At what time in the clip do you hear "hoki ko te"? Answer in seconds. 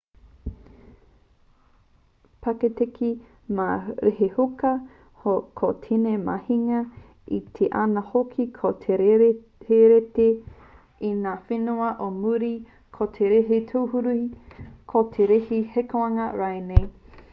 8.13-8.97